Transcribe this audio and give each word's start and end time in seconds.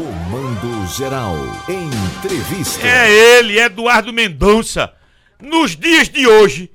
Comando 0.00 0.86
Geral. 0.96 1.34
Entrevista. 1.68 2.80
É 2.86 3.36
ele, 3.36 3.60
Eduardo 3.60 4.14
Mendonça. 4.14 4.94
Nos 5.38 5.76
dias 5.76 6.08
de 6.08 6.26
hoje, 6.26 6.70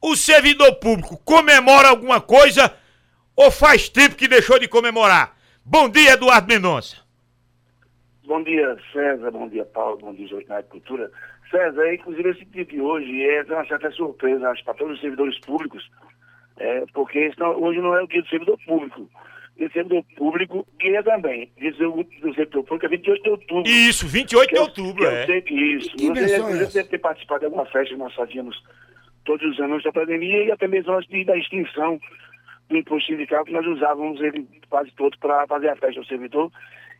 o 0.00 0.16
servidor 0.16 0.76
público 0.76 1.18
comemora 1.22 1.88
alguma 1.88 2.18
coisa 2.18 2.74
ou 3.36 3.50
faz 3.50 3.90
tempo 3.90 4.16
que 4.16 4.26
deixou 4.26 4.58
de 4.58 4.68
comemorar? 4.68 5.36
Bom 5.62 5.86
dia, 5.86 6.12
Eduardo 6.12 6.48
Mendonça. 6.48 6.96
Bom 8.24 8.42
dia, 8.42 8.74
César. 8.90 9.30
Bom 9.30 9.50
dia, 9.50 9.66
Paulo. 9.66 9.98
Bom 9.98 10.14
dia, 10.14 10.28
Jornal 10.28 10.62
de 10.62 10.68
Cultura. 10.68 11.10
César, 11.50 11.92
inclusive 11.92 12.30
esse 12.30 12.44
dia 12.46 12.64
de 12.64 12.80
hoje 12.80 13.22
é 13.22 13.42
uma 13.50 13.66
certa 13.66 13.90
surpresa 13.90 14.48
acho, 14.48 14.64
para 14.64 14.72
todos 14.72 14.94
os 14.94 15.00
servidores 15.02 15.38
públicos, 15.40 15.86
é, 16.56 16.86
porque 16.94 17.30
hoje 17.38 17.80
não 17.82 17.94
é 17.94 18.02
o 18.02 18.06
dia 18.06 18.22
do 18.22 18.28
servidor 18.30 18.58
público. 18.64 19.10
O 19.58 19.70
servidor 19.70 20.04
público 20.16 20.66
e 20.80 20.96
é 20.96 21.02
também. 21.02 21.50
Do 21.56 22.34
servidor 22.34 22.64
público 22.64 22.86
é 22.86 22.88
28 22.88 23.22
de 23.22 23.30
outubro. 23.30 23.70
Isso, 23.70 24.06
28 24.08 24.54
de 24.54 24.60
outubro, 24.60 25.06
é. 25.06 25.22
Eu 25.22 25.26
sei 25.26 25.42
que 25.42 25.54
isso. 25.54 25.96
Que 25.96 26.08
Você, 26.08 26.34
é 26.34 26.38
você 26.38 26.78
deve 26.78 26.88
ter 26.88 26.98
participado 26.98 27.40
de 27.40 27.46
alguma 27.46 27.66
festa 27.66 27.94
que 27.94 28.00
nós 28.00 28.14
fazíamos 28.14 28.60
todos 29.24 29.46
os 29.48 29.60
anos 29.60 29.84
da 29.84 29.92
pandemia 29.92 30.44
e 30.44 30.50
até 30.50 30.66
mesmo 30.66 30.92
antes 30.92 31.08
de, 31.08 31.24
da 31.24 31.36
extinção 31.36 32.00
do 32.68 32.76
imposto 32.76 33.12
sindical, 33.12 33.44
que 33.44 33.52
nós 33.52 33.66
usávamos 33.66 34.20
ele 34.20 34.48
quase 34.68 34.90
todo 34.92 35.16
para 35.18 35.46
fazer 35.46 35.68
a 35.68 35.76
festa 35.76 36.00
do 36.00 36.06
servidor 36.06 36.50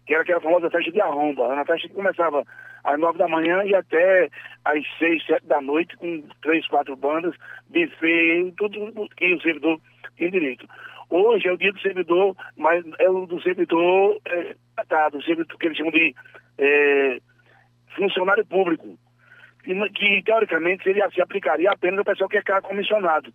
que 0.06 0.14
era 0.14 0.22
aquela 0.22 0.40
famosa 0.40 0.70
festa 0.70 0.90
de 0.90 1.00
arromba. 1.00 1.44
Era 1.44 1.54
uma 1.54 1.64
festa 1.64 1.88
que 1.88 1.94
começava 1.94 2.44
às 2.84 2.98
nove 2.98 3.18
da 3.18 3.28
manhã 3.28 3.62
e 3.64 3.74
até 3.74 4.28
às 4.64 4.84
seis, 4.98 5.24
sete 5.26 5.46
da 5.46 5.60
noite, 5.60 5.96
com 5.96 6.22
três, 6.42 6.66
quatro 6.66 6.96
bandas, 6.96 7.34
buffet, 7.68 8.52
tudo 8.56 9.08
que 9.16 9.34
o 9.34 9.42
servidor 9.42 9.80
tem 10.16 10.30
direito. 10.30 10.68
Hoje 11.14 11.46
é 11.46 11.52
o 11.52 11.58
dia 11.58 11.70
do 11.70 11.78
servidor, 11.78 12.34
mas 12.56 12.82
é 12.98 13.10
o 13.10 13.26
do 13.26 13.38
servidor 13.42 14.18
é, 14.24 14.56
tá, 14.88 15.10
do 15.10 15.22
servidor 15.22 15.58
que 15.58 15.66
eles 15.66 15.76
chamam 15.76 15.92
de 15.92 16.14
é, 16.56 17.18
funcionário 17.94 18.46
público, 18.46 18.98
que, 19.62 19.74
que 19.90 20.22
teoricamente 20.22 20.82
seria, 20.82 21.10
se 21.10 21.20
aplicaria 21.20 21.70
apenas 21.70 21.98
ao 21.98 22.04
pessoal 22.06 22.30
que 22.30 22.38
é 22.38 22.60
comissionado. 22.62 23.30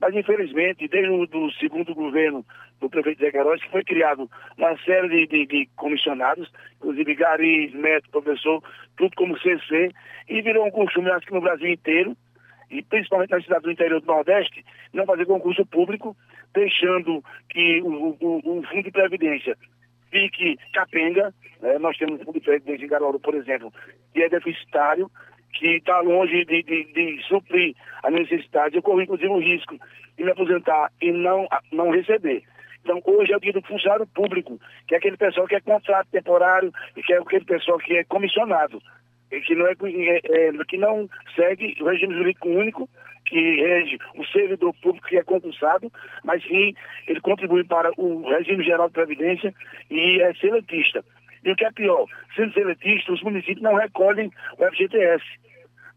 Mas, 0.00 0.14
infelizmente, 0.14 0.88
desde 0.88 1.10
o 1.10 1.26
do 1.26 1.52
segundo 1.52 1.94
governo 1.94 2.46
do 2.80 2.88
prefeito 2.88 3.22
Zé 3.22 3.30
Queiroz, 3.30 3.62
que 3.62 3.70
foi 3.70 3.84
criado 3.84 4.26
uma 4.56 4.74
série 4.78 5.10
de, 5.10 5.26
de, 5.26 5.46
de 5.46 5.68
comissionados, 5.76 6.50
inclusive 6.76 7.14
garis, 7.14 7.74
médico, 7.74 8.22
professor, 8.22 8.64
tudo 8.96 9.14
como 9.16 9.38
CC, 9.38 9.90
e 10.30 10.40
virou 10.40 10.66
um 10.66 10.70
costume, 10.70 11.10
acho 11.10 11.26
que 11.26 11.34
no 11.34 11.42
Brasil 11.42 11.68
inteiro, 11.68 12.16
e 12.70 12.82
principalmente 12.82 13.32
nas 13.32 13.44
cidades 13.44 13.64
do 13.64 13.70
interior 13.70 14.00
do 14.00 14.06
Nordeste, 14.06 14.64
não 14.94 15.04
fazer 15.04 15.26
concurso 15.26 15.66
público, 15.66 16.16
deixando 16.54 17.22
que 17.48 17.80
o, 17.82 18.16
o, 18.20 18.58
o 18.58 18.62
Fundo 18.64 18.82
de 18.82 18.90
Previdência 18.90 19.56
fique 20.10 20.58
capenga. 20.72 21.34
Né? 21.60 21.78
Nós 21.78 21.96
temos 21.96 22.20
um 22.20 22.24
Fundo 22.24 22.38
de 22.38 22.44
Previdência 22.44 22.84
em 22.84 22.88
Garoto, 22.88 23.18
por 23.20 23.34
exemplo, 23.34 23.72
que 24.12 24.22
é 24.22 24.28
deficitário, 24.28 25.10
que 25.52 25.76
está 25.76 26.00
longe 26.00 26.44
de, 26.44 26.62
de, 26.62 26.84
de, 26.92 27.22
suprir 27.28 27.74
a 28.02 28.10
necessidade. 28.10 28.76
Eu 28.76 28.82
corro, 28.82 29.02
inclusive, 29.02 29.28
o 29.28 29.38
risco 29.38 29.78
de 30.16 30.24
me 30.24 30.30
aposentar 30.30 30.90
e 31.00 31.12
não, 31.12 31.46
não 31.70 31.90
receber. 31.90 32.42
Então, 32.82 33.00
hoje 33.04 33.32
é 33.32 33.36
o 33.36 33.40
dia 33.40 33.52
do 33.52 33.62
funcionário 33.62 34.06
público, 34.08 34.58
que 34.88 34.94
é 34.94 34.98
aquele 34.98 35.16
pessoal 35.16 35.46
que 35.46 35.54
é 35.54 35.60
contrato 35.60 36.08
temporário 36.10 36.72
e 36.96 37.02
que 37.02 37.12
é 37.12 37.18
aquele 37.18 37.44
pessoal 37.44 37.78
que 37.78 37.96
é 37.96 38.04
comissionado, 38.04 38.82
que 39.40 39.54
não, 39.54 39.66
é, 39.66 39.72
é, 39.72 40.48
é, 40.48 40.64
que 40.68 40.76
não 40.76 41.08
segue 41.34 41.76
o 41.80 41.86
regime 41.86 42.14
jurídico 42.14 42.48
único 42.48 42.88
que 43.24 43.56
rege 43.56 43.98
o 44.16 44.26
servidor 44.26 44.74
público 44.82 45.06
que 45.06 45.16
é 45.16 45.22
concursado, 45.22 45.90
mas 46.24 46.42
sim 46.42 46.74
ele 47.06 47.20
contribui 47.20 47.64
para 47.64 47.90
o 47.96 48.28
regime 48.28 48.64
geral 48.64 48.88
de 48.88 48.94
previdência 48.94 49.54
e 49.90 50.20
é 50.20 50.34
seletista. 50.34 51.04
E 51.44 51.50
o 51.50 51.56
que 51.56 51.64
é 51.64 51.72
pior, 51.72 52.06
sendo 52.36 52.52
seletista, 52.52 53.12
os 53.12 53.22
municípios 53.22 53.62
não 53.62 53.74
recolhem 53.74 54.30
o 54.58 54.70
FGTS. 54.70 55.24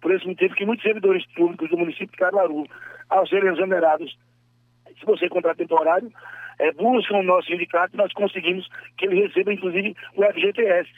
Por 0.02 0.13
esse 0.13 0.25
motivo 0.25 0.56
que 0.56 0.66
muitos 0.66 0.83
servidores 0.83 1.25
públicos 1.33 1.69
do 1.69 1.78
município 1.78 2.08
de 2.08 2.17
Caruaru, 2.17 2.66
ao 3.09 3.28
serem 3.28 3.51
exonerados, 3.51 4.18
se 5.00 5.06
você 5.06 5.28
contrato 5.28 5.57
temporário, 5.57 6.12
é, 6.59 6.72
buscam 6.72 7.18
o 7.18 7.24
nosso 7.24 7.47
sindicato 7.47 7.95
e 7.95 7.97
nós 7.97 8.13
conseguimos 8.13 8.68
que 8.97 9.06
ele 9.06 9.22
receba, 9.22 9.53
inclusive, 9.53 9.95
o 10.16 10.24
FGTS. 10.24 10.90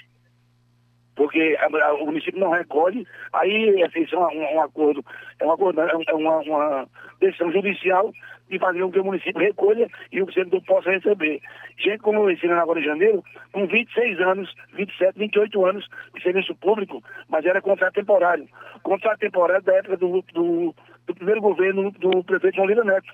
Porque 1.17 1.57
a, 1.59 1.85
a, 1.88 1.94
o 1.95 2.05
município 2.05 2.39
não 2.39 2.51
recolhe, 2.51 3.05
aí 3.33 3.83
assim, 3.83 4.01
isso 4.01 4.16
é 4.16 4.19
um, 4.19 4.55
um, 4.55 4.61
acordo, 4.61 5.03
é 5.39 5.45
um 5.45 5.51
acordo, 5.51 5.81
é 5.81 6.13
uma, 6.13 6.38
uma 6.38 6.88
decisão 7.19 7.51
judicial 7.51 8.13
de 8.47 8.59
fazer 8.59 8.79
com 8.81 8.91
que 8.91 9.00
o 9.00 9.03
município 9.03 9.41
recolha 9.41 9.89
e 10.11 10.22
o 10.22 10.31
servidor 10.31 10.61
possa 10.63 10.91
receber. 10.91 11.41
Gente 11.77 12.00
como 12.00 12.19
eu 12.19 12.31
ensino 12.31 12.53
agora 12.53 12.79
em 12.79 12.83
janeiro, 12.83 13.23
com 13.51 13.66
26 13.66 14.22
anos, 14.22 14.53
27, 14.73 15.17
28 15.17 15.66
anos 15.66 15.89
de 16.16 16.22
serviço 16.22 16.56
público, 16.56 17.03
mas 17.27 17.44
era 17.45 17.61
contrato 17.61 17.95
temporário. 17.95 18.47
Contrato 18.83 19.19
temporário 19.19 19.66
da 19.66 19.73
época 19.73 19.97
do, 19.97 20.23
do, 20.33 20.75
do 21.07 21.16
primeiro 21.16 21.41
governo 21.41 21.91
do 21.91 22.23
prefeito 22.23 22.56
João 22.56 22.67
Lira 22.67 22.83
Neto 22.83 23.11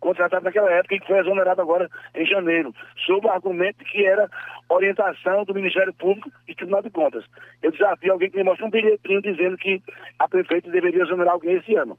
contratado 0.00 0.44
naquela 0.44 0.70
época 0.70 0.94
e 0.94 1.00
que 1.00 1.06
foi 1.06 1.18
exonerado 1.18 1.60
agora 1.60 1.88
em 2.14 2.26
janeiro, 2.26 2.74
sob 3.06 3.26
o 3.26 3.30
argumento 3.30 3.84
que 3.84 4.04
era 4.04 4.28
orientação 4.68 5.44
do 5.44 5.54
Ministério 5.54 5.92
Público 5.94 6.30
e 6.46 6.54
Tribunal 6.54 6.82
de 6.82 6.90
Contas. 6.90 7.24
Eu 7.62 7.72
desafio 7.72 8.12
alguém 8.12 8.30
que 8.30 8.36
me 8.36 8.44
mostre 8.44 8.64
um 8.64 8.70
bilhetinho 8.70 9.22
dizendo 9.22 9.56
que 9.56 9.82
a 10.18 10.28
prefeita 10.28 10.70
deveria 10.70 11.02
exonerar 11.02 11.34
alguém 11.34 11.56
esse 11.56 11.74
ano. 11.74 11.96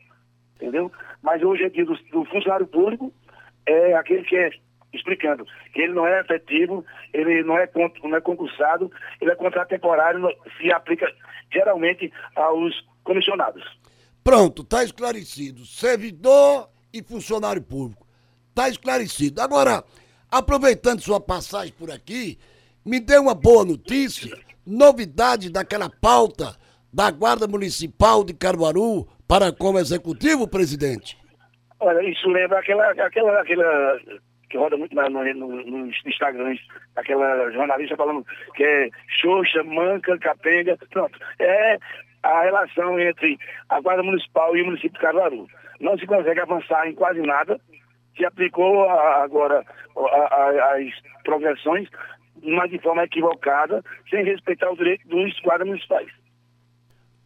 Entendeu? 0.55 0.91
Mas 1.21 1.41
hoje 1.41 1.63
aqui 1.63 1.83
do, 1.83 1.95
do 2.11 2.25
funcionário 2.25 2.67
público 2.67 3.13
é 3.65 3.93
aquele 3.93 4.23
que 4.23 4.35
é 4.35 4.49
explicando 4.91 5.45
que 5.73 5.81
ele 5.81 5.93
não 5.93 6.05
é 6.05 6.19
efetivo, 6.21 6.83
ele 7.13 7.43
não 7.43 7.57
é, 7.57 7.69
não 8.03 8.15
é 8.15 8.21
concursado, 8.21 8.91
ele 9.21 9.31
é 9.31 9.35
contrato 9.35 9.69
temporário, 9.69 10.27
se 10.57 10.71
aplica 10.71 11.07
geralmente 11.53 12.11
aos 12.35 12.73
comissionados. 13.03 13.63
Pronto, 14.23 14.63
está 14.63 14.83
esclarecido. 14.83 15.65
Servidor 15.65 16.69
e 16.93 17.01
funcionário 17.01 17.61
público. 17.61 18.05
Está 18.49 18.69
esclarecido. 18.69 19.41
Agora, 19.41 19.83
aproveitando 20.29 21.01
sua 21.01 21.19
passagem 21.19 21.73
por 21.77 21.91
aqui, 21.91 22.37
me 22.85 22.99
dê 22.99 23.17
uma 23.17 23.33
boa 23.33 23.63
notícia, 23.65 24.37
novidade 24.65 25.51
daquela 25.51 25.89
pauta 25.89 26.55
da 26.91 27.11
Guarda 27.11 27.47
Municipal 27.47 28.23
de 28.23 28.33
Caruaru 28.33 29.07
para 29.27 29.51
como 29.51 29.79
executivo, 29.79 30.47
presidente. 30.47 31.17
Olha, 31.79 32.01
isso 32.03 32.27
lembra 32.27 32.59
aquela, 32.59 32.89
aquela, 32.91 33.41
aquela 33.41 33.99
que 34.49 34.57
roda 34.57 34.75
muito 34.75 34.95
no, 34.95 35.33
no, 35.33 35.87
nos 35.87 35.95
Instagrams, 36.05 36.59
aquela 36.95 37.51
jornalista 37.51 37.95
falando 37.95 38.25
que 38.55 38.63
é 38.63 38.89
Xoxa, 39.07 39.63
Manca, 39.63 40.17
Capenga, 40.17 40.77
pronto. 40.89 41.17
É 41.39 41.77
a 42.29 42.43
relação 42.43 42.99
entre 42.99 43.37
a 43.69 43.81
Guarda 43.81 44.03
Municipal 44.03 44.55
e 44.55 44.61
o 44.61 44.65
município 44.65 44.93
de 44.93 44.99
Caruaru 44.99 45.47
não 45.79 45.97
se 45.97 46.05
consegue 46.05 46.39
avançar 46.39 46.87
em 46.87 46.93
quase 46.93 47.21
nada. 47.21 47.59
Se 48.17 48.25
aplicou 48.25 48.83
a, 48.89 49.23
agora 49.23 49.63
a, 49.95 50.35
a, 50.35 50.75
as 50.75 51.23
progressões, 51.23 51.87
mas 52.43 52.69
de 52.69 52.79
forma 52.79 53.03
equivocada, 53.03 53.83
sem 54.09 54.23
respeitar 54.23 54.69
o 54.69 54.77
direito 54.77 55.07
dos 55.07 55.39
guardas 55.41 55.67
municipais. 55.67 56.09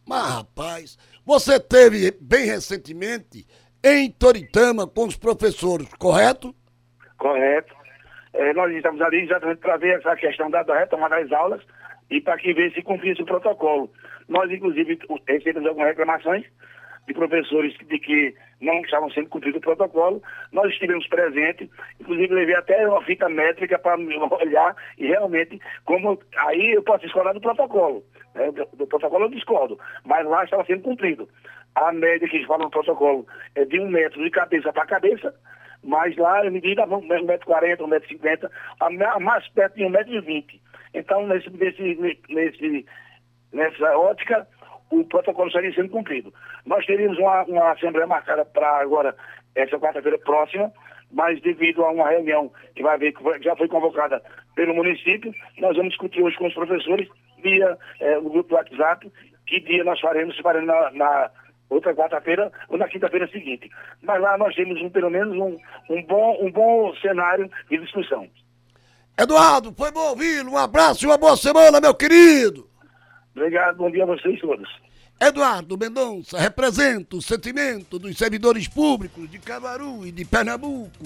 Mas, 0.06 0.34
rapaz, 0.34 0.98
você 1.24 1.58
teve 1.58 2.16
bem 2.20 2.46
recentemente 2.46 3.46
em 3.82 4.10
Toritama 4.10 4.86
com 4.86 5.06
os 5.06 5.16
professores, 5.16 5.88
correto? 5.94 6.54
Correto. 7.18 7.74
É, 8.34 8.52
nós 8.52 8.74
estamos 8.74 9.00
ali 9.00 9.22
exatamente 9.22 9.60
para 9.60 9.76
ver 9.76 9.98
essa 9.98 10.16
questão 10.16 10.50
da, 10.50 10.62
da 10.62 10.78
retomada 10.78 11.20
das 11.20 11.32
aulas 11.32 11.62
e 12.10 12.20
para 12.20 12.38
que 12.38 12.52
ver 12.52 12.72
se 12.72 12.82
cumprir 12.82 13.20
o 13.20 13.26
protocolo. 13.26 13.90
Nós, 14.28 14.50
inclusive, 14.50 14.98
recebemos 15.26 15.68
algumas 15.68 15.88
reclamações 15.88 16.44
de 17.06 17.12
professores 17.12 17.74
de 17.86 17.98
que 17.98 18.34
não 18.60 18.80
estavam 18.80 19.10
sendo 19.10 19.28
cumprido 19.28 19.58
o 19.58 19.60
protocolo. 19.60 20.22
Nós 20.52 20.72
estivemos 20.72 21.06
presentes, 21.08 21.68
inclusive 22.00 22.34
levei 22.34 22.54
até 22.54 22.86
uma 22.88 23.02
fita 23.02 23.28
métrica 23.28 23.78
para 23.78 23.98
olhar 24.42 24.74
e 24.98 25.06
realmente, 25.06 25.60
como 25.84 26.18
aí 26.36 26.72
eu 26.72 26.82
posso 26.82 27.04
discordar 27.04 27.34
do 27.34 27.40
protocolo. 27.40 28.02
Né? 28.34 28.50
Do, 28.52 28.64
do, 28.76 28.86
protocolo 28.86 29.26
eu 29.26 29.30
discordo, 29.30 29.78
mas 30.04 30.26
lá 30.26 30.44
estava 30.44 30.64
sendo 30.64 30.82
cumprido. 30.82 31.28
A 31.74 31.92
média 31.92 32.28
que 32.28 32.36
eles 32.36 32.46
falam 32.46 32.64
no 32.64 32.70
protocolo 32.70 33.26
é 33.54 33.64
de 33.64 33.78
um 33.80 33.88
metro 33.88 34.22
de 34.22 34.30
cabeça 34.30 34.72
para 34.72 34.86
cabeça, 34.86 35.34
mas 35.82 36.16
lá 36.16 36.40
quarenta, 37.44 37.84
um 37.84 37.88
metro 37.88 38.08
cinquenta, 38.08 38.50
a 38.80 39.20
mais 39.20 39.46
perto 39.48 39.74
de 39.74 39.84
um 39.84 39.90
metro 39.90 40.14
e 40.14 40.20
vinte. 40.20 40.60
Então, 40.94 41.26
nesse, 41.26 41.50
nesse, 41.50 42.20
nesse, 42.28 42.86
nessa 43.52 43.98
ótica, 43.98 44.46
o 44.90 45.04
protocolo 45.04 45.48
estaria 45.48 45.74
sendo 45.74 45.90
cumprido. 45.90 46.32
Nós 46.64 46.86
teríamos 46.86 47.18
uma, 47.18 47.42
uma 47.44 47.72
assembleia 47.72 48.06
marcada 48.06 48.44
para 48.44 48.80
agora, 48.80 49.14
essa 49.54 49.78
quarta-feira 49.78 50.18
próxima, 50.18 50.72
mas 51.10 51.40
devido 51.40 51.84
a 51.84 51.90
uma 51.90 52.08
reunião 52.08 52.50
que 52.74 52.82
vai 52.82 52.98
ver 52.98 53.12
que 53.12 53.42
já 53.42 53.56
foi 53.56 53.68
convocada 53.68 54.22
pelo 54.54 54.74
município, 54.74 55.32
nós 55.58 55.76
vamos 55.76 55.90
discutir 55.90 56.22
hoje 56.22 56.36
com 56.36 56.46
os 56.46 56.54
professores 56.54 57.08
via 57.42 57.76
é, 58.00 58.18
o 58.18 58.30
grupo 58.30 58.48
do 58.48 58.54
WhatsApp, 58.54 59.10
que 59.46 59.60
dia 59.60 59.84
nós 59.84 60.00
faremos, 60.00 60.36
se 60.36 60.42
faremos 60.42 60.66
na, 60.66 60.90
na 60.92 61.30
outra 61.68 61.94
quarta-feira 61.94 62.50
ou 62.68 62.78
na 62.78 62.88
quinta-feira 62.88 63.28
seguinte. 63.28 63.70
Mas 64.02 64.20
lá 64.20 64.38
nós 64.38 64.54
temos 64.54 64.80
um, 64.80 64.90
pelo 64.90 65.10
menos 65.10 65.36
um, 65.36 65.58
um, 65.90 66.02
bom, 66.02 66.38
um 66.40 66.50
bom 66.50 66.94
cenário 66.96 67.50
de 67.68 67.78
discussão. 67.78 68.28
Eduardo, 69.16 69.72
foi 69.76 69.92
bom 69.92 70.10
ouvi-lo. 70.10 70.52
Um 70.52 70.58
abraço 70.58 71.04
e 71.04 71.06
uma 71.06 71.16
boa 71.16 71.36
semana, 71.36 71.80
meu 71.80 71.94
querido. 71.94 72.68
Obrigado, 73.34 73.76
bom 73.76 73.90
dia 73.90 74.02
a 74.02 74.06
vocês 74.06 74.40
todos. 74.40 74.68
Eduardo 75.20 75.78
Mendonça 75.78 76.38
representa 76.38 77.16
o 77.16 77.22
sentimento 77.22 77.98
dos 77.98 78.16
servidores 78.18 78.66
públicos 78.66 79.30
de 79.30 79.38
Caruaru 79.38 80.04
e 80.06 80.10
de 80.10 80.24
Pernambuco 80.24 81.04